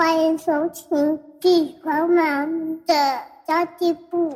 [0.00, 2.50] 欢迎收听地黄忙
[2.86, 2.94] 的
[3.46, 4.34] 交际部。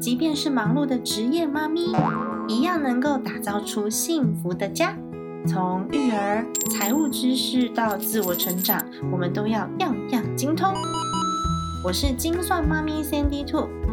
[0.00, 1.94] 即便是忙碌的职业妈咪，
[2.48, 4.96] 一样能够打造出幸福的家。
[5.46, 8.82] 从育儿、财务知识到自我成长，
[9.12, 10.72] 我们都要样样精通。
[11.84, 13.68] 我是精算妈咪 Sandy Two，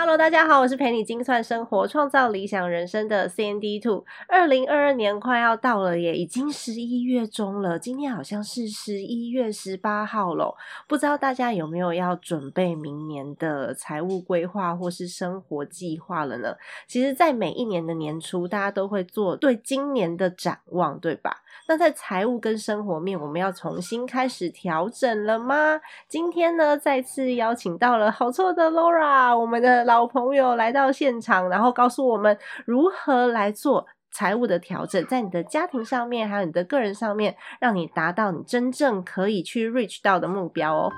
[0.00, 4.02] Hello，大家好，我是陪你精算生活、创造理想人生的 CND Two。
[4.26, 10.54] 二零二二年快要到了耶，已经十一月中了，今天好像是十一月十八号喽。
[10.88, 16.56] 不知道大家有没有要准备明年的财务规划或是生活计划了呢？
[16.88, 21.42] 其实，在每一年的年初，大家都会做对今年的展望，对吧？
[21.68, 25.78] 那在财务跟生活面，我们要重新开始调整了吗？
[26.08, 40.92] 今天呢，再次邀请到了好错的 Laura，我们的老朋友来到现场，然后告诉我们如何来做财务的调整，在你的家庭上面，还有你的个人上面，让你达到你真正可以去 reach 到的目标哦。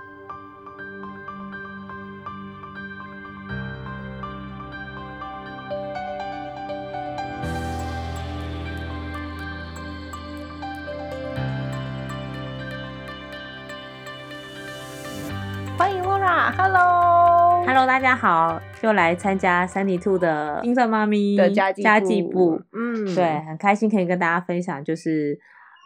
[17.83, 25.36] Hello，大家好，又来参加三体兔的金色妈咪的家计家计部，嗯，对，很开心可以跟大家分享，就是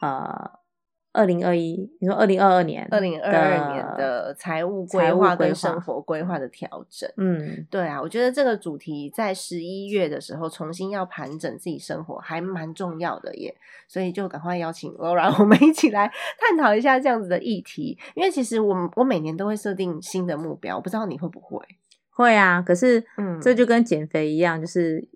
[0.02, 0.50] 呃，
[1.14, 7.10] 二零二一，你说二零二二年，二零二二年的财务规划跟生活规划的调整。
[7.16, 13.56] 嗯，对啊，我觉得这个主题在十一月的时候重新要盘整自己生活，还蛮重要的耶。
[13.88, 17.96] 所以就赶快邀请 Laura，我们一起来探讨一下这样子的议题。
[18.14, 21.58] 因为其实我我每年都会设定新的目标，我不知道你会不会？
[22.16, 25.06] 会啊，可是嗯这就跟减肥一样，就是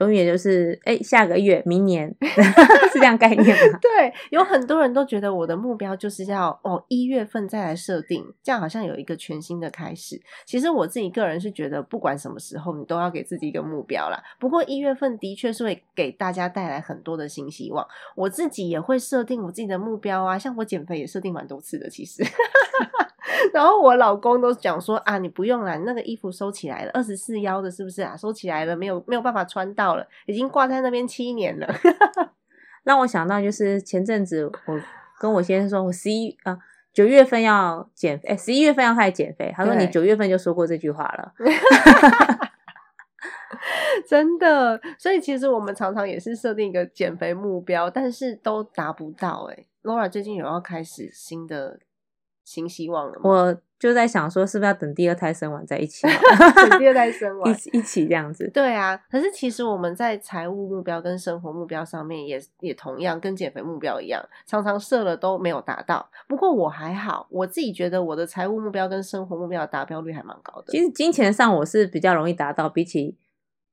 [0.00, 2.14] 永远就是哎，下个月、明年
[2.92, 3.40] 是这样概念
[3.72, 3.78] 吗？
[3.80, 10.20] 对，有很多人都觉得我的目标就是要哦一月份再来设定，这样好像有一个全新的开始。
[10.44, 14.22] 其实我自己个人是觉得，不管什么时候，你都要给自己一个目标啦。
[14.38, 17.82] 不过一月份的确是会给大家带来很多的新希望。
[18.14, 22.22] 我自己也会设定我自己的目标啊，像我减肥也设定蛮多次的，其实。
[23.52, 28.16] 然后我老公都讲说啊，你不用啦，你那个衣服收起来了，二十四腰的是不是啊？
[28.16, 31.66] 收起来了，没有没有办法穿到了，已经挂在那边七年了。
[32.84, 34.80] 让我想到就是前阵子我
[35.18, 36.56] 跟我先生说，我十一啊
[36.92, 39.52] 九月份要减肥，哎十一月份要开始减肥。
[39.56, 41.32] 他说你九月份就说过这句话了，
[44.06, 49.54] 真的，所以其实我们常常也是设定一个减肥目标，但是都达不到、欸。
[49.54, 51.78] 哎，Laura 最近有要开始新的
[52.46, 53.20] 新希望了吗？
[53.24, 56.06] 我就在想说，是不是要等第二胎生完再一起，
[56.70, 57.54] 等第二胎生完 一完。
[57.54, 58.48] 起一起这样子？
[58.54, 66.08] 对啊，可是其实我们在财务目标跟生活目标上面也也同样跟减肥目标一样，常常设了都没有达到。
[66.28, 70.66] 不过我还好，我自己觉得我的财务目标跟生活目标的达标率还蛮高的。
[70.68, 73.16] 其实金钱上我是比较容易达到，比起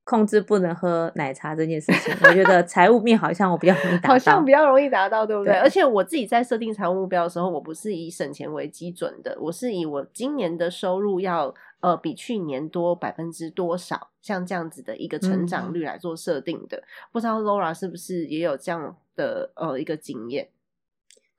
[0.06, 4.10] 控制不能喝奶茶这件事情，我觉得财务面好像我比较容易达到。
[4.10, 5.54] 好像比较容易达到，对不对？
[5.54, 16.84] 对而且我自己在设定财务目标的时候，我不是以省钱为基准的，我是以我今年的收入要呃比去年多百分之多少，像这样子的一个成长率来做设定的。
[17.12, 20.50] 不知道 Laura 是不是也有这样的呃一个经验？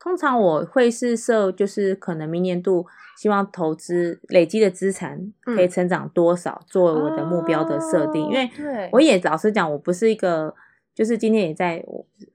[0.04, 8.22] 通常我会是设，就是可能明年度希望投资累积的资产可以成长多少，作为我的目标的设定。
[8.26, 10.54] 哦因为我也老实讲，我不是一个，
[10.94, 11.82] 就是今天也在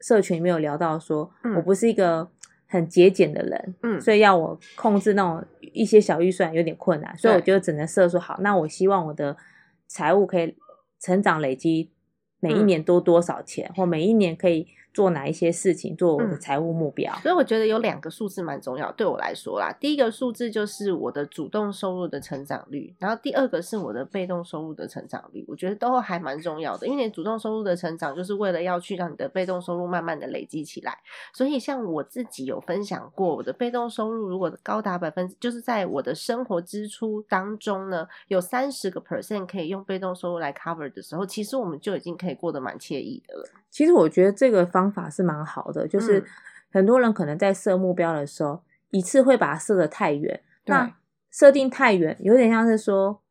[0.01, 1.53] 社群里面有聊到说，嗯。
[1.57, 2.27] 我不是一个
[2.67, 4.01] 很节俭的人，嗯。
[4.01, 7.53] 所以要我控制那种一些小预算有点困难，所以我对。
[7.53, 9.37] 就只能设说好，那我希望我的
[9.85, 10.55] 财务可以
[10.99, 11.91] 成长累积
[12.39, 12.65] 每一嗯。
[12.65, 17.13] 年多多少钱，或每一年可以做哪一些事情，做我的嗯财务目标。
[17.21, 19.71] 所以我觉得有两个数字蛮重要，对我来说啦。
[19.79, 26.87] 第一个数字就是我的主动收入的成长率，然后第二个是我的被动收入的成长率，我觉得都还蛮重要的。
[26.87, 30.97] 因为你主动收入的成长，就是为了要去让你的被动收入慢慢的累积起来。
[31.33, 43.49] 所以像我自己有分享过，我的被动收入如果高达百分之，就是在我的生活支出当中呢，有三十个 percent 可以用被动收入来 cover 的时候，其实我们就已经可以过得蛮惬意的了。
[43.69, 46.25] 其实我觉得这个方法是蛮好的，就是嗯
[46.71, 50.41] 很多人可能在设目标的时候，一次会把它设得太远。
[50.65, 50.95] 那
[51.31, 53.21] 设定太远，有点像是说，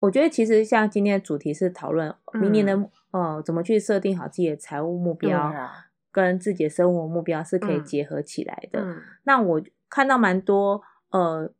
[0.00, 7.84] 我觉得其实像今天的主题是讨论明年的、呃怎么去设定好自己的财务目标，啊，跟自己的生活目标是可以嗯。
[7.84, 8.80] 结合起来的。
[8.80, 9.02] 嗯。
[9.24, 11.50] 那我看到蛮多呃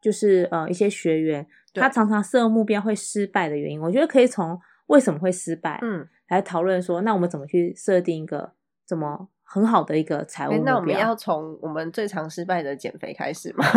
[0.00, 8.52] 就是呃一些学员，他常常设目标会失败的原因，我觉得可以从为什么会失败，嗯，来讨论说，那我们怎么去设定一个
[8.86, 10.94] 怎么很好的一个财务那我们？
[10.94, 13.64] 要从我们最常失败的减肥开始吗？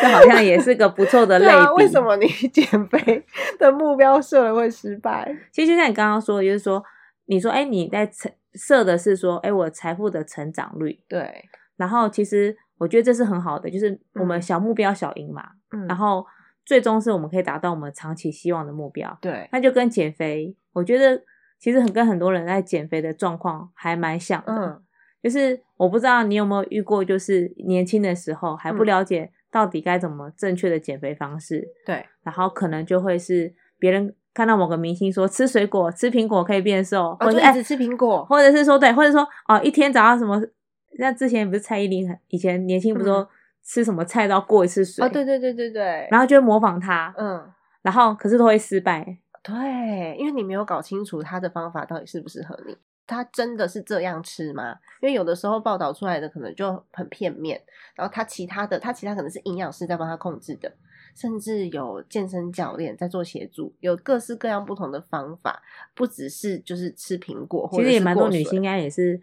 [0.00, 1.72] 这好像也是个不错的 类比。
[1.76, 3.24] 为什么你 减肥
[3.58, 5.34] 的目标设了会失败？
[5.52, 6.82] 其实就像你刚刚说的，就是说，
[7.26, 16.26] 你说，哎，你在成设的是说，哎，我财富的成长率，对，然后其实我觉得这是很好的，就是我们嗯小目标小赢嘛，嗯然后
[16.64, 19.16] 最终是我们可以达到我们长期希望的目标。
[19.20, 21.22] 对，那就跟减肥，我觉得
[21.58, 24.52] 其实很跟很多人在减肥的状况还蛮像的。
[24.52, 24.82] 嗯，
[25.22, 40.40] 就是我不知道你有没有遇过，就是年轻的时候还不嗯了解到底该怎么正确的减肥方式，对，然后可能就会是别人看到某个明星说吃水果、吃苹果可以变瘦，哦，或者是吃苹果，或者是说对，或者说哦，一天早上什么，
[40.98, 43.28] 那之前不是蔡依林以前年轻不是说
[43.64, 47.50] 吃什么菜都要过一次水，嗯哦，对对对对对，然后就会模仿他，嗯，
[47.82, 52.76] 然后可是都会失败，对，因为你没有搞清楚他的方法到底适不适合你。
[53.04, 54.76] 他真的是这样吃吗？
[55.00, 57.60] 因为有的时候报道出来的可能就很片面，
[57.94, 60.72] 然后他其他的，他其他可能是营养师在帮他控制的，
[61.14, 65.60] 甚至有健身教练在做协助，有各式各样不同的方法，
[65.94, 69.20] 不只是就是吃苹果，或者其实也蛮多女性应该也是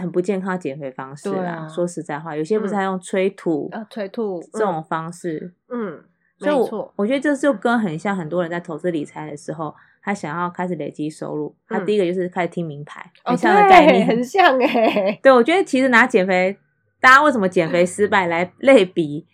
[0.00, 1.66] 很不健康的减肥方式啦。
[1.66, 6.02] 啊说实在话，有些不是嗯还用催吐、啊催吐这种方式，嗯，
[6.38, 16.56] 所以我我觉得这就跟很像很多人在投资理财的时候，他想要开始累积收入，他嗯第一个就是开始听名牌，嗯很像的概对念，很像哎、对，我觉得其实拿减肥，
[17.00, 19.26] 大家为什么减肥失败来类比，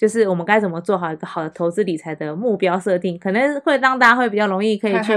[0.00, 5.14] 就是我们该怎么做好一个好的投资理财的目标设定，可能会让大家会比较容易可以去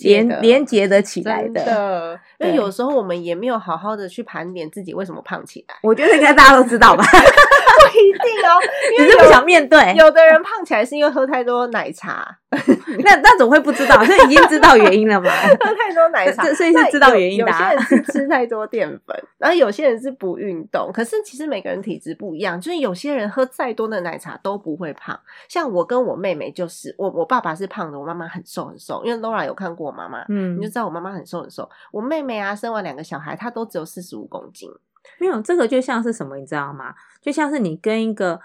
[0.00, 1.64] 连连接的起来的。
[1.64, 8.58] 的，因为有时候我们也没有好好的去盘点自己为什么胖起来，我觉得应该大家都知道吧， 不一定哦，
[8.98, 9.94] 因只是不想面对。
[9.94, 12.26] 有的人胖起来是因为喝太多奶茶，
[13.04, 14.02] 那那怎么会不知道？
[14.04, 15.30] 所以已经知道原因了嘛？
[15.30, 20.90] 喝太多奶茶，所以是知道原因的啊有些人是吃太多淀粉，然后有些人是不运动。
[20.92, 25.18] 可是其实每个人体质不一样，就是有些人喝再多的奶茶都不会胖。
[25.48, 29.02] 像我跟我妹妹就是，我我爸爸是胖的，我妈妈很瘦很瘦。
[29.04, 31.68] 因为 Laura 有看过我妈妈，嗯你就，知道我妈妈很瘦很瘦。
[31.92, 34.70] 我妹妹啊，生完两个小孩，她都只有四十五公斤。
[35.18, 36.94] 没有这个就像是什么，你知道吗？
[37.20, 38.40] 就像是你跟一个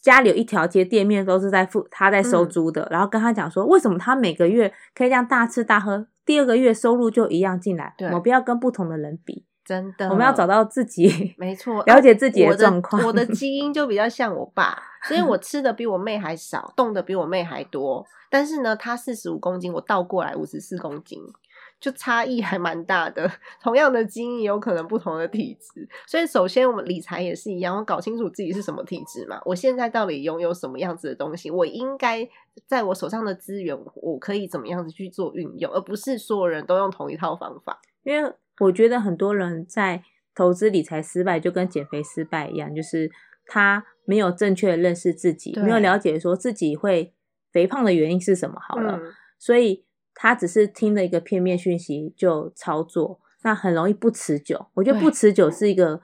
[0.00, 7.94] 家里有一条街店面都是在付他在收嗯租的，然后跟他讲说，为什么他每个月可以这样大吃大喝，第二个月收入就一样进来？
[7.96, 13.04] 对我们不要跟不同的人比，真的，我们要找到自己没错， 了解自己我的状况。
[13.04, 18.06] 我的 基因就比较像我爸，所以我吃的比我妹还少，动的比我妹还多。
[18.30, 21.20] 但是呢，她四十五公斤，我倒过来五十四公斤，
[21.80, 23.30] 就差异还蛮大的。
[23.60, 25.88] 同样的基因，也有可能不同的体质。
[26.06, 29.40] 所以，首先我们理财也是一样，我搞清楚自己是什么体质嘛。
[29.44, 31.50] 我现在到底拥有什么样子的东西？
[31.50, 32.28] 我应该
[32.66, 37.80] 在我手上的资源，我可以怎么样子去做运用，而不是所有人都用同一套方法。
[38.02, 40.02] 因为我觉得很多人在
[40.34, 43.10] 投资理财失败，就跟减肥失败一样，就是
[43.46, 47.14] 他没有正确的认识自己，对没有了解说自己会
[47.52, 48.58] 肥胖的原因是什么。
[48.60, 54.66] 好了，嗯所以他只是听了一个片面讯息就操作，那很容易不持久。
[54.74, 56.00] 我觉得不持久是一个，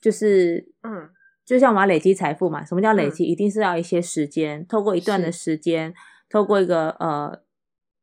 [0.00, 1.10] 就是嗯，
[1.44, 3.24] 就像我们要累积财富嘛，什么叫累积？
[3.24, 5.92] 一定是要一些时间，透过一段的是时间，
[6.28, 7.40] 透过一个呃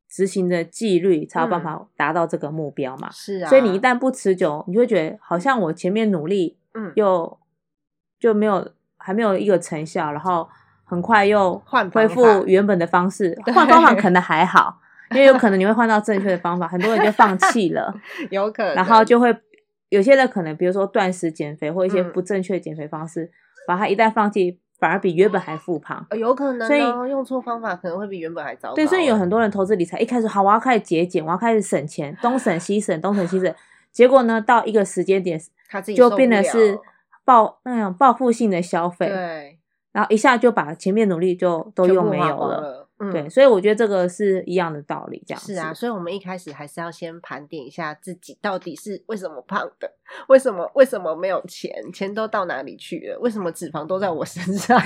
[0.09, 1.63] 执行的纪律，才有办嗯。
[1.63, 3.09] 法达到这个目标嘛。
[3.11, 3.49] 是啊。
[3.49, 6.91] 所以你一旦不持久，你就会觉得好像我前面努力嗯。
[6.95, 7.37] 又
[8.19, 10.47] 就没有还没有一个成效，然后
[10.83, 14.79] 很快又换恢复原本的方式，换方法可能还好，
[15.11, 17.93] 因为有可能你会换到正确的方法，很多人就放弃了，
[18.31, 18.63] 有可。
[18.63, 19.35] 能，然后就会
[19.89, 22.11] 有些人可能比如说断食减肥或一些嗯。
[22.11, 23.29] 不正确的减肥方式，
[23.67, 26.05] 把它一旦放弃，反而比原本还复胖。
[26.09, 28.75] 呃有可能所以哦，用错方法可能会比原本还糟糕。
[28.75, 33.53] 对，所以有很多人投资理财，一开始好，我要开始节俭，我要开始省钱，东省西省，东省西省，
[33.91, 36.79] 结果呢，到一个时间点他自己就变得是
[37.25, 39.59] 报那种报复性的消费，对，
[39.91, 42.76] 然后一下就把前面努力就都用没有了。
[43.11, 49.91] 对，所以我觉得这个是一样的道理，这样是啊，所以我们一开始还是要先盘点一下自己到底是为什么胖的，
[50.27, 53.19] 为什么为什么没有钱，钱都到哪里去了？
[53.19, 54.81] 为什么脂肪都在我身上？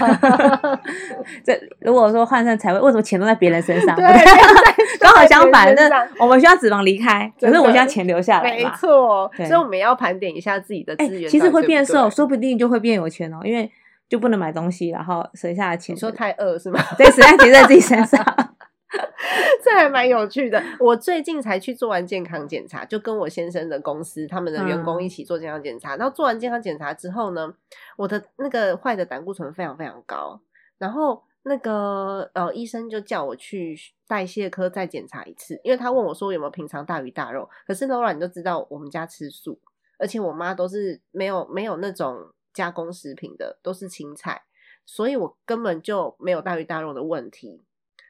[1.45, 3.95] 这如果说换算财位，为什么钱都在别人身上？
[3.95, 4.25] 对不对
[4.99, 8.75] 刚好相反，那我们需要脂肪离开，可是我们需要钱留下来没嘛。
[8.75, 13.71] 错，所以我们要盘点一下自己的哎、资源、其实会变瘦，说不定就会变有钱哦，因为
[14.11, 16.81] 就不能买东西，然后省下的钱你说太饿是吗？
[16.99, 18.21] 对，省下钱在自己身上。
[19.63, 20.61] 这还蛮有趣的。
[20.81, 25.95] 我最近才去做完健康检查，就跟我先生的公司他们的员工嗯一起做健康检查。
[25.95, 27.53] 然后做完健康检查之后呢，
[27.95, 30.41] 我的那个坏的胆固醇非常非常高，
[30.77, 33.77] 然后那个呃医生就叫我去
[34.09, 37.49] 代谢科再检查一次，因为他问我说有没有平常大鱼大肉。
[37.65, 39.57] 可是 Laura 你都知道我们家吃素，
[39.97, 44.43] 而且我妈都是没有没有那种加工食品的，都是青菜，
[44.85, 47.63] 所以我根本就没有大鱼大肉的问题。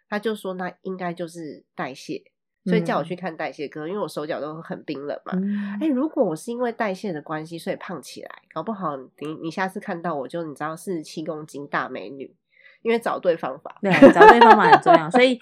[0.09, 2.21] 他就说那应该就是代谢，
[2.65, 5.31] 所以叫我去看代谢科，因为我手脚都很冰冷嘛。
[5.35, 12.35] 嗯哎、如果我是因为代谢的关系，所以胖起来，搞不好你你下次看到我就你知道四十七公斤大美女，
[12.81, 13.77] 因为找对方法。
[13.81, 15.09] 对，找对方法很重要。
[15.09, 15.39] 所以，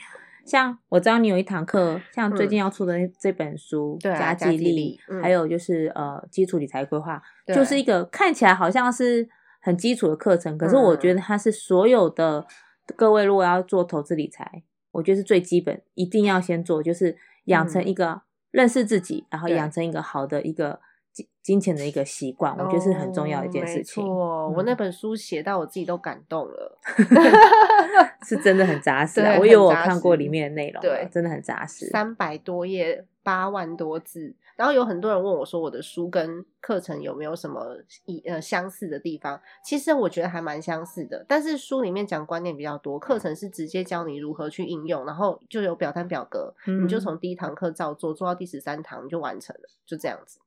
[0.49, 9.29] 像我知道你有一堂课，像最近要出的那这本书《对啊家家计计力还有就是呃基础理财规划，对就是一个看起来好像是
[9.61, 11.15] 很基础的课程，可是我觉嗯。
[11.15, 12.47] 得它是所有的
[12.95, 17.15] 各位如果要做投资理财，我觉得是最基本，一定要先做，就是
[17.45, 17.87] 养成嗯。
[17.87, 20.79] 一个认识自己，然后养成一个好的一个
[21.11, 24.05] 金金钱的一个习惯，我觉得是很重要的一件事情。
[24.07, 26.79] 我嗯那本书写到我自己都感动了。
[28.27, 31.87] 是真的很扎实我有我看过里面的内容，对真的很扎实。
[31.87, 34.35] 三百多页，八万多字。
[34.55, 39.41] 然后有很多人问我说，我的书跟课程有没有什么一呃相似的地方？
[39.63, 50.39] 其实我觉得还蛮相似的，但是书里面讲观念比较多，课程是直接教你如何去应用，然后就有表单表格，你就嗯从第一堂课照做，做到第十三堂你就完成了，就这样子。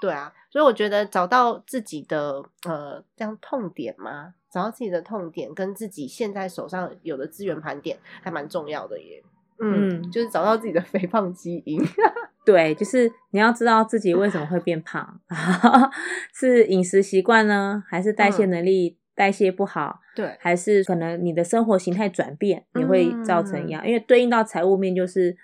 [0.00, 9.22] 对啊，所以我觉得找到自己的呃这样痛点嘛，找到自己的痛点跟自己现在手上有的资源盘点还蛮重要的耶。
[9.58, 11.82] 嗯，嗯就是找到自己的 肥胖基因。
[12.44, 15.18] 对，就是你要知道自己为什么会变胖，
[16.32, 23.86] 是饮食习惯呢，还是代谢嗯能力、代谢不好，对，还是可能你的生活形态转变，也会造成一嗯样？
[23.88, 25.36] 因为对应到财务面，就是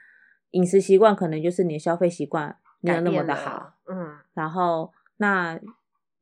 [0.52, 3.71] 饮食习惯，可能就是你的消费习惯没有那么的好，。
[3.90, 5.58] 嗯，然后那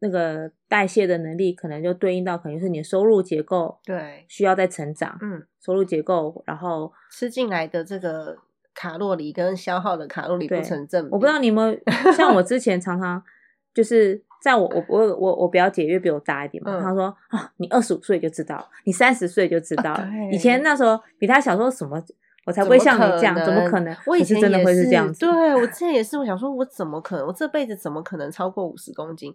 [0.00, 8.38] 那个代谢的能力，可能就对应到可能是你的收入结构对，需要在成长，嗯，收入结构，然后吃进来的这个
[8.74, 11.10] 卡路里跟消耗的卡路里不对成正比。
[11.12, 11.78] 我不知道你有没有
[12.16, 13.22] 像我之前常常
[13.74, 16.82] 就是在我我我我我表姐因为比我大一点嘛，嗯。
[16.82, 19.94] 她说啊，你二十五岁就知道，你三十岁就知道
[20.32, 22.02] 以前那时候比她小时候什么，
[22.46, 23.94] 我才不会像你这样，怎么可能？
[24.06, 25.20] 我以前真的前也是这样子。
[25.20, 27.26] 对我之前也是，我想说，我怎么可能？
[27.26, 29.34] 我这辈子怎么可能超过五十公斤？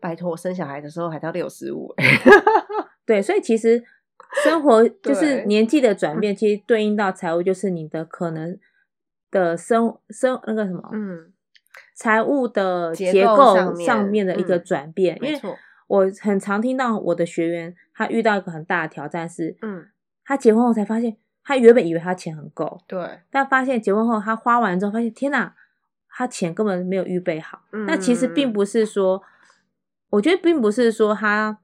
[0.00, 1.94] 拜托，我生小孩的时候还到六十五。
[3.04, 3.82] 对，所以其实
[4.42, 8.58] 生活 就是年纪的转变， 其实对应到财务就是你的可能
[9.30, 11.32] 的生生那个什么，嗯，
[11.94, 15.16] 财务的结构上面的一个嗯转变。
[15.16, 19.86] 因为没错我很常听到我的学员他遇到一个很大的挑战是，嗯，
[20.24, 21.16] 他结婚后才发现，
[21.48, 25.54] 他原本以为他钱很够，对，但发现结婚后他花完之后发现，天哪，
[26.10, 27.62] 他钱根本没有预备好。
[27.86, 29.22] 那其实并嗯不是说，
[30.10, 31.58] 我觉得并不是说他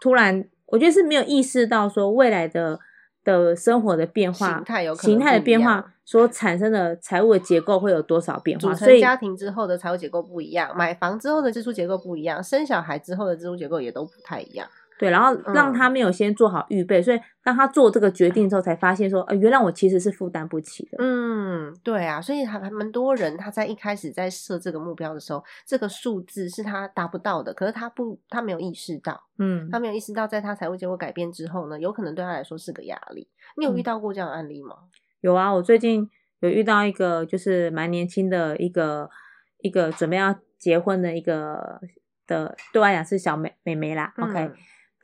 [0.00, 2.80] 突然，我觉得是没有意识到说未来的
[3.24, 14.66] 的生活的变化形态有可能形态的变化所产生的财务的结构会有多少变化，所以成家庭之后的财务结构不一样，买房之后的支出结构不一样，生小孩之后的支出结构也都不太一样。
[14.98, 20.96] 对，然后让嗯他没有先做好预备，所以当他做这个决定之后，才发现说，呃，原来我其实是负担不起的。
[20.98, 33.28] 嗯，对啊，所以还还蛮多人他在一开始在设这个目标的时候，这个数字是他达不到的，可是他不，他没有意识到，嗯他没有意识到，在他财务结果改变之后呢，有可能对他来说是个压力。
[33.58, 34.76] 你有遇嗯到过这样的案例吗？
[35.20, 36.08] 有啊，我最近
[36.40, 39.10] 有遇到一个就是蛮年轻的一个
[39.58, 41.80] 一个准备要结婚的一个
[42.26, 44.12] 的，对我来讲是小妹妹妹啦。
[44.18, 44.54] OK，嗯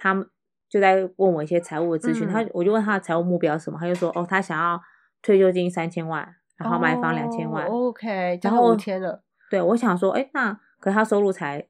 [0.03, 0.27] 他们
[0.69, 4.81] 就在问我一些财务的咨询，嗯他我就问他的财务目标是什么，他就说哦，他想要
[5.23, 7.65] 退休金三千万，然后买房两千万。
[7.67, 11.65] 哦 OK，然后五千了，对，我想说，哎，那可他收入才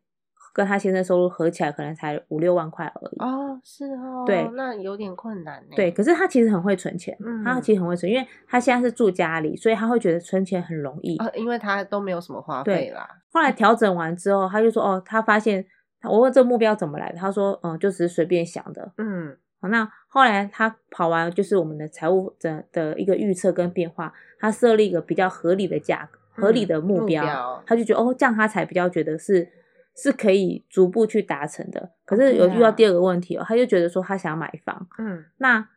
[0.55, 3.17] 跟他先生收入合起来可能才五六万块而已。
[3.19, 5.77] 哦，是哦，对那有点困难呢。
[5.77, 11.19] 对，，可是他其实很会存钱，他嗯其实很会存，因为他现在是住家里，所以他会觉得存钱很容易。
[11.19, 13.07] 啊，因为他都没有什么花对费啦。
[13.31, 15.65] 后来调整完之后，他就说：“哦，他发现
[16.11, 17.19] 我问这个目标怎么来的？
[17.19, 18.93] 他说：嗯，就只是随便想的。
[18.99, 29.49] 嗯好那后来他跑完就是我们的财务的的一个预测跟变化，他设立一个比较合理的价格、合理的目目标，他就觉得哦，这样他才比较觉得是
[29.95, 31.93] 是可以逐步去达成的。
[32.05, 35.69] 可是有遇到第二个问题哦，他就觉得说他想买房，嗯，那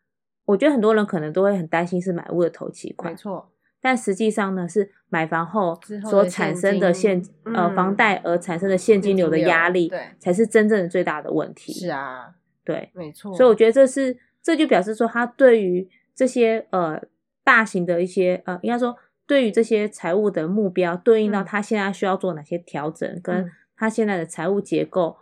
[0.45, 3.51] 我觉得很多人可能都会很担心是买屋的头期款没，错，
[3.85, 11.71] 但实际上呢，是买房后所产生的现呃嗯房贷而产生的现金流的压力，对，才是真正的最大的问题。
[11.71, 13.31] 是啊，对，没错。
[13.35, 16.99] 所以我觉得这是这就表示说，他对于这些呃
[17.43, 18.95] 大型的一些呃，应该说
[19.27, 25.15] 对于这些财务的目标，对应到嗯他现在需要做哪些调整，跟嗯他现在的财务结构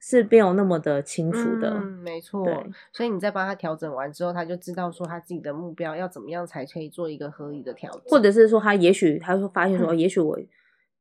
[0.00, 1.70] 是没有那么的清楚的。
[1.70, 2.54] 嗯，没错对。
[2.92, 9.98] 所以你在帮他调整完之后，他就知道说他自己的目标要怎么样才可以做一个合理的调整，或者是说，他也许他会发现说，嗯。
[9.98, 10.38] 也许我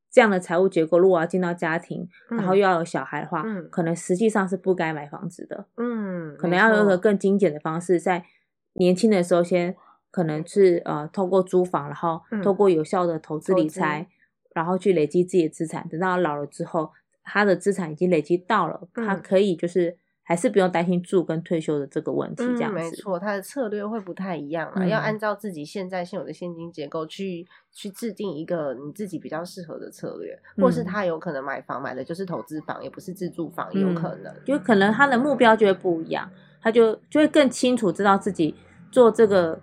[0.09, 3.69] 这样的财务结构，如果要进到家庭，然后要有小孩的话，嗯。
[3.69, 8.25] 可能实际上是不该买房子的，嗯，可能要有一个更精简的方式，在
[8.73, 9.75] 年轻的时候先
[10.09, 12.41] 可能是呃通过租房，然后嗯。
[12.41, 14.07] 透过有效的投资理财，
[14.55, 16.91] 然后去累积自己的资产，等到老了之后，
[17.29, 22.75] 他的资产已经累积到了，他嗯可以就是还是不用担心住跟退休的这个问题，这嗯，样子。
[22.75, 34.33] 没错，他的策略会不太一样啊，要嗯按照自己现在现有的现金结构去去制定一个你自己比较适合的策略，或是嗯他有可能买房买的就是投资房，也不是自住房，也有可能。
[34.45, 36.29] 就可能他的目标就会不一样，
[36.61, 38.55] 他就就会更清楚知道自己
[38.91, 39.61] 做这个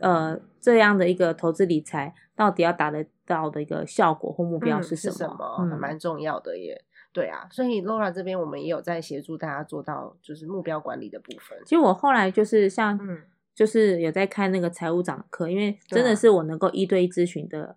[0.00, 6.84] 呃这样的一个投资理财到底要达得到的一个效果或目标嗯是什什么，还蛮重要的耶。
[7.12, 11.58] 对啊，所以 Laura 这边我们也有在协助大家做到就是目标管理的部分。
[11.64, 13.22] 其实我后来就是像，嗯。
[13.54, 17.76] 就是有在看那个财务长的课，因为真的是我能够一对一咨询的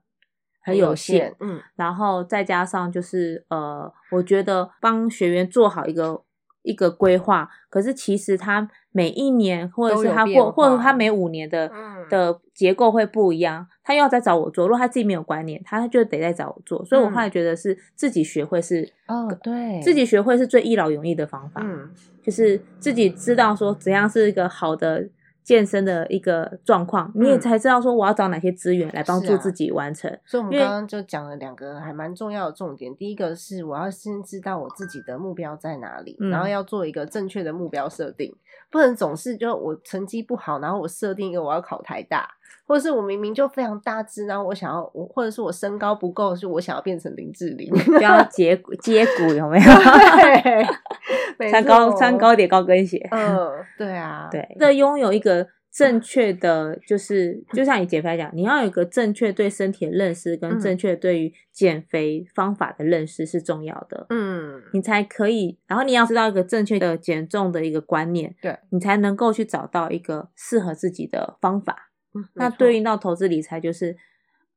[0.62, 1.62] 很有有限，嗯。
[1.75, 6.24] 然后再加上就是呃，我觉得帮学员做好一个
[6.62, 18.91] 一个规划，可是其实他每一年或者是他过或或者他每五年的、嗯的结构会不一样，他又要再找我做，如果他自己没有观念，他就得再找我做，所以我后来觉得是自己学会是。
[19.07, 21.62] 哦，对，自己学会是最一劳永逸的方法。
[21.63, 21.89] 嗯
[22.24, 25.07] 就是自己知道说怎样是一个好的
[25.43, 30.09] 健身的一个状况，你也嗯才知道说我要找哪些资源来帮助自己完成。
[30.25, 32.95] 所以，我们刚刚就讲了两个还蛮重要的重点。
[32.95, 38.35] 第一个是我要先知道我自己的目标在哪里，嗯然后要做一个正确的目标设定，
[38.75, 42.27] 不能总是就我成绩不好，然后我设定一个我要考台大，
[42.67, 49.65] 或者是我明明就非常大只，然后我想要我，或者是我身高不够，是我想要变成林志玲，就要 接骨接骨有没有？
[51.38, 53.08] 对，穿高穿，高点高跟鞋。
[53.12, 64.05] 嗯，对啊，对，这拥有一个正确的，就是就像你减肥来讲，你要有一个正确对身体的认识，跟嗯正确对于减肥方法的认识是重要的。
[64.09, 71.92] 嗯，你才可以，然后你要知道一个正确的减重的一个观念，对，你才能够去找到一个适合自己的方法。
[72.14, 73.98] 嗯那对应到投资理财，就是，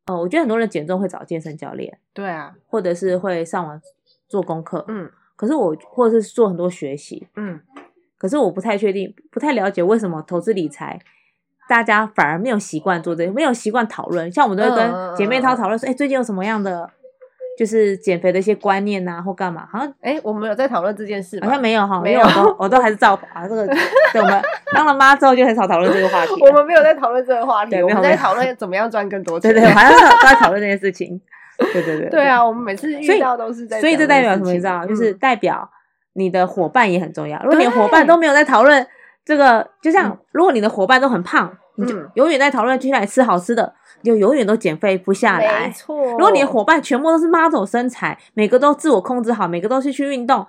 [0.07, 3.81] 呃，我觉得很多人减重会找健身教练，对啊，或者是会上网
[4.28, 7.61] 做功课，嗯可是我或者是做很多学习，嗯，
[8.18, 10.98] 可是我不太确定，不太了解为什么投资理财。
[11.68, 14.33] 大家反而没有习惯做这些，没有习惯讨论。
[14.33, 16.88] 像我们都会跟嗯姐妹嗯淘讨论说，哎、最近有什么样的
[17.59, 19.68] 就是减肥的一些观念呐、或干嘛？
[19.70, 23.46] 好像哎，我们有在讨论这件事，好像没有哈，没有都我都还是照跑啊。
[23.46, 23.66] 这个
[24.14, 26.33] 对我们 当了妈之后就很少讨论这个话题。
[26.40, 29.52] 我们没有在讨论这个话题，我们在讨论怎么样赚更多钱。
[29.52, 31.20] 对对，我还是都在讨论这件事情。
[31.59, 34.52] 对对对 对啊，我们每次遇到都是在讲所以这代表什么？
[34.52, 35.68] 你知道，就是嗯代表
[36.18, 37.40] 你的伙伴也很重要。
[37.44, 38.87] 如果你的伙伴都没有在讨论
[39.24, 45.72] 这个，就像嗯如果你的伙伴都很胖，你就嗯永远在讨论接下来吃好吃的，你就永远都减肥不下来没。
[45.72, 45.96] 错。
[46.12, 50.46] 如果你的伙伴全部都是 model 身材，每个都自我控制好，每个都是去运动，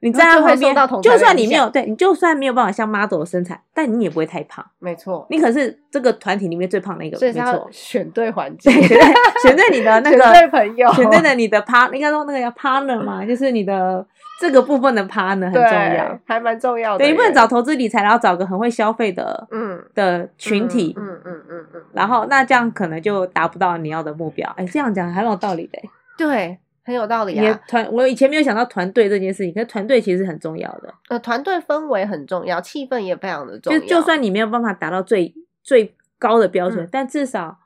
[0.00, 4.64] 你在他旁边就算你没有对你就算没有办法像 model 的身材，但你也不会太胖。
[4.78, 7.68] 没错，你可是这个团体里面最胖的一个，所以要没错。
[7.70, 8.98] 选对环境，对，
[9.42, 14.04] 选对你的那 选个对朋友，选对的你的 part，应该说那个叫 partner 嘛，就是你的
[14.42, 15.62] 这个部分的 partner 很重
[15.96, 17.12] 要。，还蛮重要的对，耶。
[17.12, 24.52] 你不能找投资理财，然后找个很会消费的嗯的群体，嗯嗯嗯嗯嗯，然后那这样可能就达不到你要的目标。
[24.56, 25.78] 哎，这样讲还蛮有道理的。
[26.18, 27.60] 对，很有道理啊。
[27.68, 30.92] 团，我以前没有想到团队这件事情，可是团队其实很重要的。
[31.08, 33.78] 呃，团队氛围很重要，气氛也非常的重要。
[33.78, 37.58] 就就算你没有办法达到最最高的标准，嗯但至少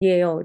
[0.00, 0.44] 也有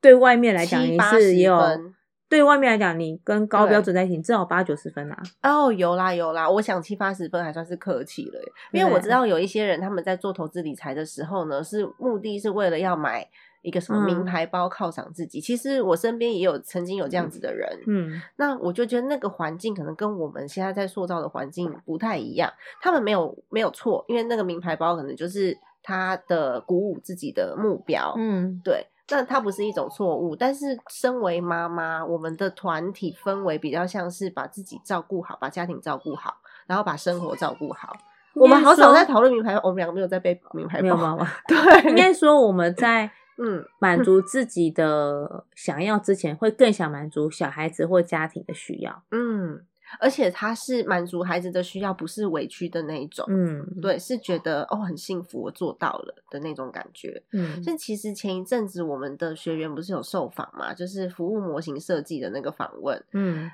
[0.00, 1.94] 对外面来讲，你七八十是也有分
[2.28, 3.70] 对外面来讲，你跟高对。
[3.70, 5.22] 标准在一起，你至少八九十分啊。
[5.42, 8.40] 哦，有啦有啦，我想七八十分还算是客气了，
[8.72, 13.26] 因为我知道有一些人他们在做投资理财的时候呢，是目的是为了要买
[13.62, 14.24] 一个什么名嗯。
[14.24, 15.40] 牌包犒赏自己。
[15.40, 22.52] 其实我身边也有曾经有这样子的人，嗯，那我就觉得那个环境可能跟我们现在在塑造的环境不太一样。
[22.80, 37.96] 他们没有没有错，因为那个名牌包可能就是他的鼓舞自己的目标，嗯，对，那它不是一种错误，但是身为妈妈，我们的团体氛围比较像是把自己照顾好，把家庭照顾好，然后把生活照顾好。
[38.34, 41.26] 我们好少在讨论名牌，我们两个没有在背名牌包，没有妈妈。
[41.48, 49.02] 对，应该说我们在 嗯满足自己的想要之前，会更想满足小孩子或家庭的需要。
[49.10, 49.64] 嗯，
[50.00, 53.24] 而且他是满足孩子的需要，不是委屈的那一种。
[53.28, 57.22] 嗯，对，是觉得哦很幸福，我做到了的那种感觉。
[57.32, 63.50] 嗯就其实前一阵子我们的学员不是有受访嘛，就是服务模型设计的那个访问，嗯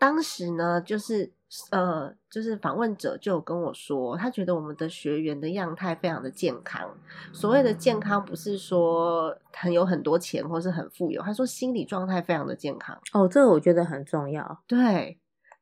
[0.00, 1.28] 当时呢，就是
[1.70, 6.88] 呃，就是访问者就有跟我说，他觉得我们的学员的样态非常的健康。
[7.32, 12.96] 所谓的健康，不是说很有很多钱或是很富有，他说心理状态非常的健康。
[13.12, 14.62] 哦，这个我觉得很重要。
[14.68, 15.18] 对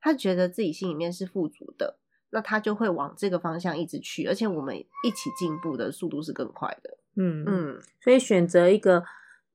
[0.07, 1.99] 他觉得自己心里面是富足的，
[2.31, 6.97] 那他就会往这个方向一直去，而且我们一起进步的速度是更快的。
[7.17, 9.03] 嗯嗯，嗯，所以选择一个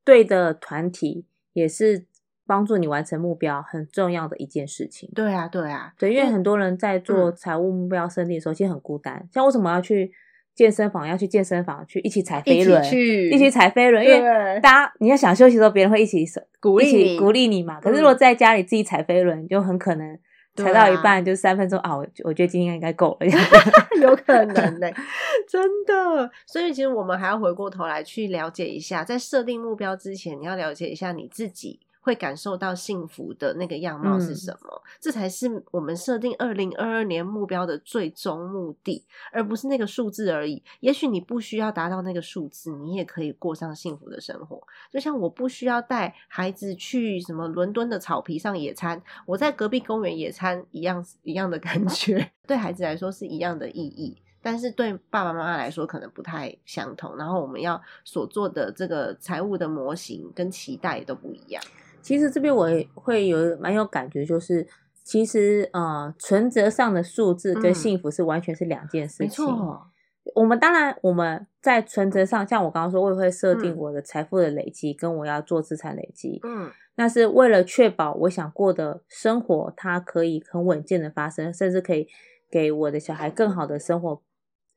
[0.03, 2.05] 对的团体，也是
[2.45, 5.09] 帮助你完成目标很重要的一件事情。
[5.15, 9.29] 对啊，对啊，对，因为很多人在做嗯财务目标设定的时候，其实很孤单。
[9.31, 10.11] 像为什么要去
[10.53, 11.07] 健身房？
[11.07, 16.25] 要去健身房去一起踩一起飞轮，去一起踩飞轮，因为大家你要想休息的时候，别人会一起
[16.59, 17.79] 鼓励你鼓励你嘛。
[17.79, 20.19] 可是嗯如果在家里自己踩飞轮，就很可能
[20.63, 23.27] 对踩到一啊半就三分钟啊，我我觉得今天应该够了。
[24.01, 24.87] 有可能呢、
[25.47, 26.29] 真的。
[26.45, 40.61] 所以其实我们还要回过头来去了解一下，在设定目标之前，你要了解一下你自己会感受到幸福的那个样貌是什么，这才是我们设定二零二二年目标的最终目的，而不是那个数字而已。
[40.79, 44.61] 也许你不需要达到那个数字，你也可以过上幸福的生活。
[44.91, 54.17] 就像我不需要带孩子去什么伦敦的草皮上野餐，我在隔壁公园野餐一样一样的感觉， 对孩子来说是一样的意义。
[54.43, 61.63] 但是对爸爸妈妈来说可能不太相同，然后我们要所做的这个财务的模型跟期待都不一样。
[62.01, 64.67] 其实这边我也会有蛮有感觉，就是
[65.03, 69.45] 其实呃，存折上的数字跟嗯幸福是完全是两件事没情。
[69.45, 69.87] 错，
[70.35, 76.39] 我们当然我们在存折上，像我刚刚说，我也会设定嗯我的财富的累积，跟我要做资产累积。
[76.43, 82.07] 嗯，那是为了确保我想过的生活，它可以很稳健的发生，甚至可以
[82.51, 84.21] 给我的小孩更好的生活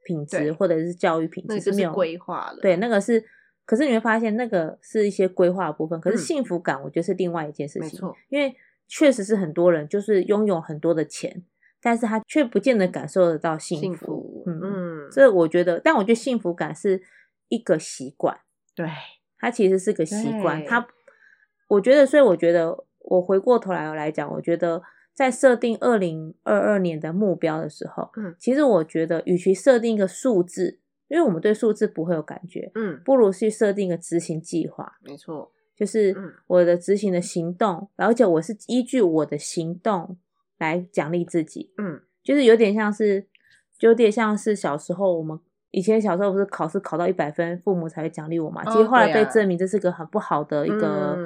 [0.05, 2.59] 品对质或者是教育品那就是没有规划了。
[2.63, 3.23] 对，那个是，
[3.67, 8.55] 可是你会发现那个是一些规划的部分，可是嗯幸福感我觉得是另外一件事情，没错，因为
[8.87, 11.43] 确实是很多人就是拥有很多的钱，
[11.81, 14.43] 但是他却不见得感受得到幸幸福。
[14.47, 17.03] 嗯，嗯，这我觉得，但我觉得幸福感是
[17.49, 18.39] 一个习惯，
[18.75, 18.87] 对，
[19.39, 20.65] 它其实是个习惯。
[20.65, 20.87] 它，
[21.69, 24.83] 我觉得，所以我觉得，我回过头来来讲，我觉得
[25.15, 40.17] 在设定二零二二年的目标的时候，嗯其实我觉得，与其设定一个数字，因为我们对数字不会有感觉，嗯，不如去设定一个执行计划，没错，就是嗯我的执行的行动，而且我是依据我的行动
[40.59, 43.27] 来奖励自己，嗯，就是有点像是，
[43.79, 45.39] 就有点像是小时候我们
[45.71, 48.63] 以前小时候不是考试考到一百分，父母才会奖励我嘛？
[48.63, 51.19] 哦其实后来被证明这是个很不好的一个、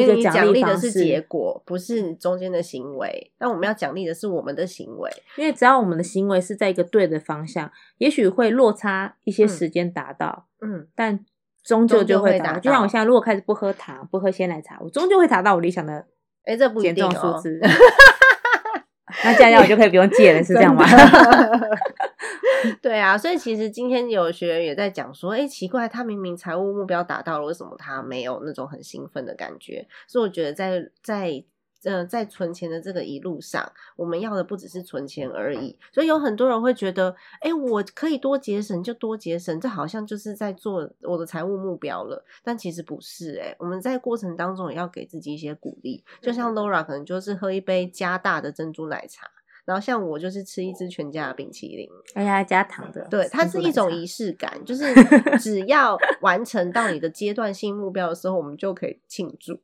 [0.00, 0.90] 因为你个奖励的是。
[0.92, 3.32] 结果，不是中间的行为。
[3.38, 5.10] 但我们要奖励的是我们的行为。
[5.36, 11.24] 因为只要我们的行为是在一个对的方向，也许会落差一些时间达到，嗯，但
[11.64, 12.60] 终究就会达到。
[12.60, 16.06] 就像我现在如果开始不喝糖、不喝鲜奶茶，我终究会达到我理想的
[16.44, 17.42] 哎，这不一减定哦。
[19.24, 20.84] 那这样我就可以不用戒了，是这样吗？
[22.80, 29.86] 对啊，所以其实今天有学员也在讲说，哎，奇怪，他明明财务目标达到了，为什么他没有那种很兴奋的感觉？
[30.06, 31.44] 所以我觉得在在
[31.84, 35.78] 呃在存钱的这个一路上，我们要的不只是存钱而已。
[35.92, 42.24] 所以有很多人会觉得，哎，我可以多节省就多节省，这好像就是在做我的财务目标了。
[42.42, 46.04] 但其实不是、诶哎，我们在过程当中也要给自己一些鼓励。
[46.20, 49.30] 就像 Laura 可能就是喝一杯加大的珍珠奶茶。
[49.64, 54.92] 然后像我就是吃一支全家的冰淇淋，而且还加糖的，对，它是一种仪式感，就是
[55.38, 59.60] 只要完成到你的阶段性目标的时候，我们就可以庆祝。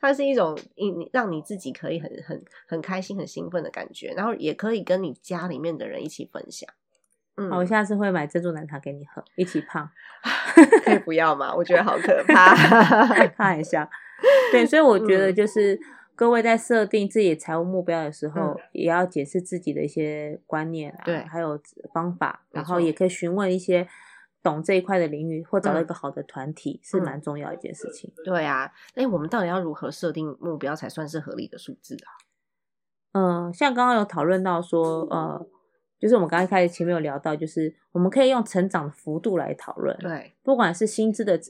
[0.00, 6.68] 它是一种你让你自己可以很很很开心、很兴奋的感觉，然后也可以跟你家里面的人一起分享。
[7.36, 9.90] 嗯，我下次会买珍珠奶茶给你喝，一起胖。
[10.84, 11.54] 可以不要吗？
[11.54, 12.54] 我觉得好可怕。
[13.28, 13.88] 看一下。
[14.50, 15.78] 对，所以我觉得嗯就是
[16.16, 21.60] 各位在设定自己的财务目标的时候，嗯也要解释自己的一些观念啊，对还有
[21.92, 23.86] 方法，然后也可以询问一些
[24.42, 28.10] 懂这一块的领域，或找到一嗯个好的团体，是嗯蛮重要一件事情。
[28.24, 32.08] 对啊，哎，我们到底要如何设定目标才算是合理的数字啊？
[33.12, 35.46] 嗯、像刚刚有讨论到说，呃，
[35.98, 41.40] 就是我们刚刚开始前面有聊到，就是我们可以用成长的幅度来讨论，对，不管是薪资的，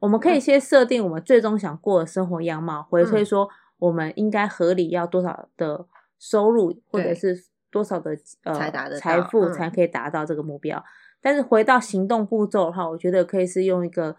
[0.00, 3.48] 我们可以嗯先设定我们最终想过的生活样貌，回推嗯说
[3.84, 5.86] 我们应该合理要多少的
[6.18, 8.54] 收入，或者是多少的呃
[8.98, 10.82] 财富嗯才可以达到这个目标。
[11.20, 14.16] 但是回到行动步骤的话，我觉得可以是用一个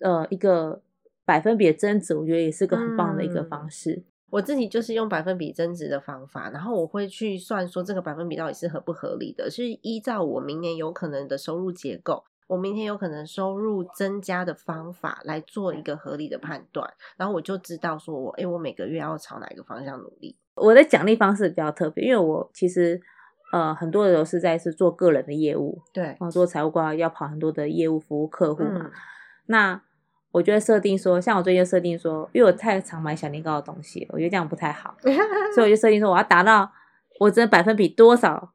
[0.00, 0.82] 呃一个
[1.24, 4.02] 百分比的增值，我觉得也是个很棒的一个嗯方式。
[4.30, 20.36] 我自己就是用百分比增值的方法，然后我会去算说这个百分比到底是合不合理的，是依照我明年有可能的收入结构，我明天有可能收入增加的方法来做一个合理的判断，然后我就知道说我，诶，我每个月要朝哪一个方向努力。
[20.56, 23.00] 我的奖励方式比较特别，因为我其实
[23.52, 28.90] 呃很多的都是在是做个人的业务，对，啊，做财务规划要跑很多的业务服务客户嘛，嗯
[29.46, 29.82] 那。
[30.30, 34.94] 我就会设定说，像我最近就设定说，因为我太常买小年糕的东西，我觉得这样不太好，
[35.54, 36.70] 所以我就设定说，我要达到
[37.18, 38.52] 我这百分比多少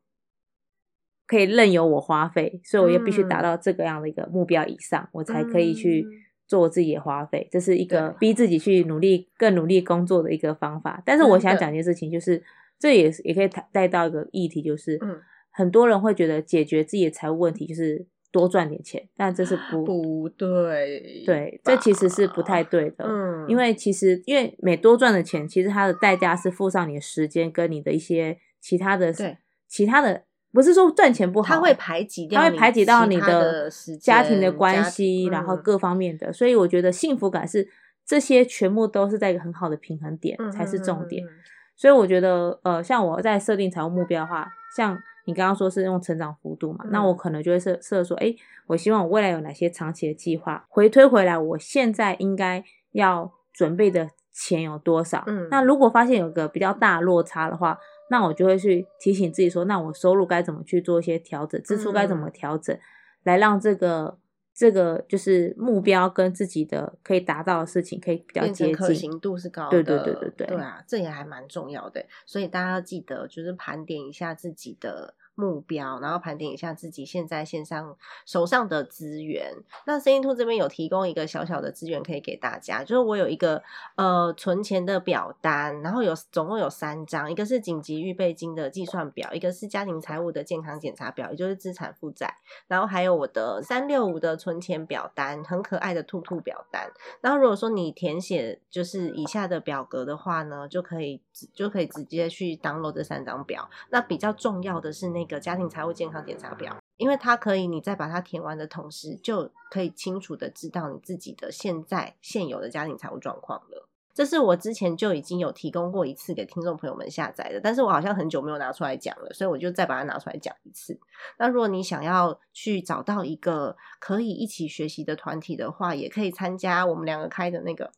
[1.28, 6.12] 可以任由我花费，所以我也必须达到这个样的一个目标以上，我才可以去嗯。
[6.46, 7.48] 做我自己的花费。
[7.50, 11.02] 这是一个逼自己去努力、更努力工作的一个方法。
[11.06, 12.44] 但是我想讲一件事情，就是
[12.78, 15.20] 这也是也可以谈带到一个议题，就是嗯。
[15.50, 23.06] 很多人会觉得解决自己的财务问题就是多赚点钱，但这是不不对，对，这其实是不太对的。
[23.06, 29.38] 嗯，因为其实因为每多赚的钱，其实它的代价是付上你的时间跟你的一些其他的对。
[29.68, 37.68] 其他的，不是说赚钱不好，它会排挤掉你它会排挤到你的家庭的家关系，庭然后嗯各方面的，所以我觉得幸福感是
[38.06, 41.26] 这些全部都是在一个很好的平衡点、嗯才是嗯重点。
[41.26, 41.30] 嗯嗯
[41.76, 48.36] 所以我觉得，呃，像我在设定财务目标的话，像你刚刚说是用成长幅度嘛，那嗯我可能就会设设说，诶，
[48.68, 55.24] 我希望我未来有哪些长期的计划，回推回来，我现在应该要准备的钱有多少？
[55.26, 62.78] 嗯那如果发现有个比较大落差的话，那我就会去提醒自己说，那我收入该怎么去做一些调整，支出该怎么嗯调整，
[63.24, 64.20] 来让这个
[64.54, 68.76] 这个就是目标跟自己的可以达到的事情可以比较接近。
[68.76, 72.06] 可行度是高的，对对对对对对啊，这也还蛮重要的。
[72.26, 79.54] 所以大家要记得，就是盘点一下自己的目标，然后盘点一下自己现在线上手上的资源。
[79.86, 83.64] 那声音兔这边有提供一个小小的资源可以给大家，就是我有一个
[83.96, 96.92] 呃存钱的表单，然后有总共有三张，一个是紧急预备金的计算表，一个是家庭财务的健康检查表，也就是资产负债，然后还有我的三六五的存钱表单，很可爱的兔兔表单。
[97.22, 101.20] 然后如果说你填写就是以下的表格的话呢，就可以
[101.54, 103.70] 就可以直接去 download 这三张表。
[103.90, 113.88] 那比较重要的是那个家庭财务健康检查表，因为它可以你在把它填完的同时，就可以清楚的知道你自己的现在现有的家庭财务状况了。
[114.16, 121.00] 这是我之前就已经有提供过一次给听众朋友们下载的，但是我好像很久没有拿出来讲了，所以我就再把它拿出来讲一次。
[121.40, 127.92] 那如果你想要去找到一个可以一起学习的团体的话，也可以参加我们两个开的那个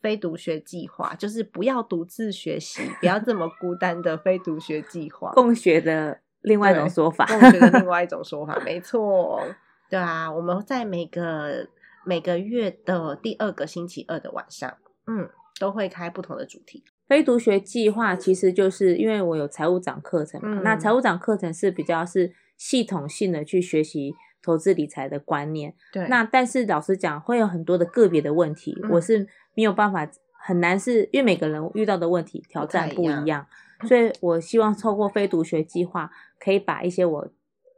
[0.00, 5.32] 非读学计划，就是不要独自学习，不要这么孤单的非读学计划。
[5.32, 7.26] 共学的另外一种说法。
[7.26, 9.42] 另 外一种说法，没错。
[9.90, 11.66] 对啊，我们在每个
[12.04, 16.84] 每个月的第二个星期二的晚上，嗯，都会开不同的主题。
[17.06, 25.74] 非读学计划其实就是因为我有财务长课程嘛，嗯那财务长课程是比较是系统性的去学习投资理财的观念。
[25.90, 30.06] 对那但是老实讲，会有很多的个别的问题，嗯我是没有办法，
[30.38, 33.46] 很难是因为每个人遇到的问题挑战不一样，
[33.86, 36.10] 所以我希望透过非读学计划，
[36.40, 37.28] 可以把一些我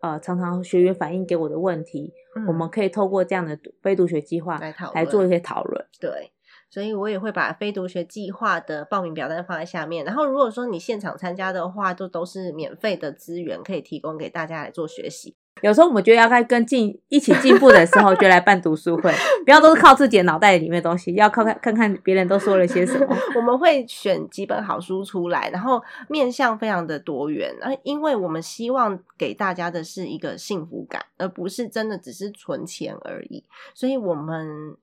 [0.00, 5.86] 呃常常学员反映给我的问题，嗯我们可以透过这样的非读学计划来讨来做一些讨论。
[6.00, 6.32] 对，
[6.70, 10.04] 所以我也会把非读学计划的报名表单放在下面。
[10.04, 15.36] 然后，如果说你现场参加的话，都都是免费的资源，可以提供给大家来做学习。
[15.62, 19.12] 有时候我们觉得要该跟进一起进步的时候，就来办读书会，
[19.44, 23.14] 不要都是靠自己的脑袋里面的东西，要靠看看看别人都说了些什么。
[23.36, 27.54] 我们会选几本好书出来，然后面向非常的多元。
[27.60, 33.44] 而因为我们希望给大家的是一个幸福感，而不是真的只是存钱而已。
[33.74, 34.74] 所以，我们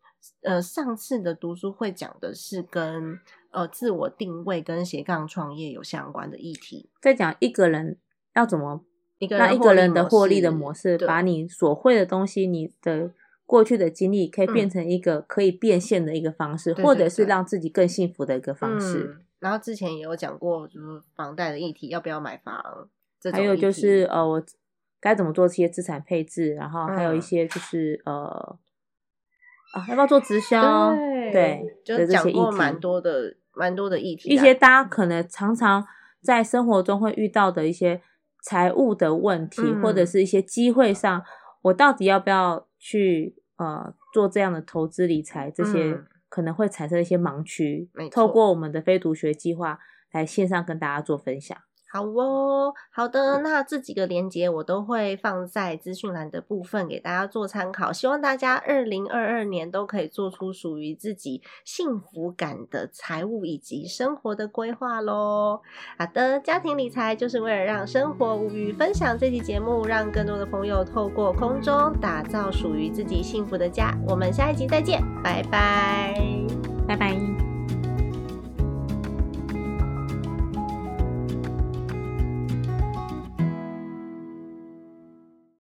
[0.43, 6.87] 呃上次的读书会讲的是跟呃自我定位跟斜杠创业有相关的议题。
[7.01, 7.97] 在讲一个人
[8.35, 8.83] 要怎么
[9.19, 13.11] 一个让一个人的获利的模式，把你所会的东西，你的
[13.45, 18.99] 过去的经历，可以变成一个可以变现的一个方式，对或者是让自己更幸福的一个方式。
[18.99, 19.23] 嗯。
[19.39, 22.89] 然后之前也有讲过，就是房贷的议题，要不要买房？
[23.19, 24.43] 这还有就是呃，我
[24.99, 28.57] 该怎么做这些资产配置，然后还有一嗯些就是、呃
[29.73, 30.91] 啊，要不要做直销？
[31.31, 35.85] 对，就讲过蛮多的，蛮多的议题啊，一些大家可能常常
[36.21, 38.01] 在生活中会遇到的一些
[38.41, 41.23] 财务的问题，嗯或者是一些机会上，
[41.63, 45.51] 我到底要不要去呃做这样的投资理财？
[45.51, 49.79] 这些嗯可能会产生一些盲区透过我们的非读学计划
[50.11, 51.57] 来线上跟大家做分享。
[51.91, 57.91] 好哦，好的，那这几个连接我都会放在资讯栏的部分给大家做参考。
[57.91, 65.61] 希望大家二零二二年都可以做出属于自己幸福感的财务以及生活的规划喽。
[65.97, 68.71] 好的，家庭理财就是为了让生活无虞。
[68.73, 73.97] 分享这期节目，让更多的朋友透过空中打造属于自己幸福的家。
[74.07, 76.21] 我们下一集再见，拜拜，
[76.87, 77.46] 拜拜。